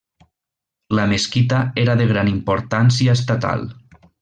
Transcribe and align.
La 0.99 1.05
mesquita 1.11 1.59
era 1.83 1.95
de 2.01 2.09
gran 2.13 2.33
importància 2.33 3.17
estatal. 3.21 3.71